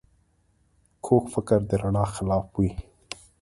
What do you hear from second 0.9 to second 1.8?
کوږ فکر د